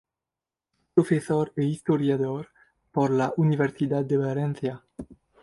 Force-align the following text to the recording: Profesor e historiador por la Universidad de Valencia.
Profesor 0.95 1.53
e 1.55 1.61
historiador 1.65 2.49
por 2.91 3.11
la 3.11 3.35
Universidad 3.37 4.03
de 4.03 4.17
Valencia. 4.17 4.83